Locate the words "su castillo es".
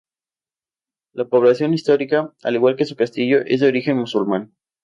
2.85-3.59